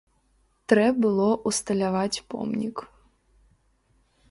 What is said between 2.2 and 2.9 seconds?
помнік.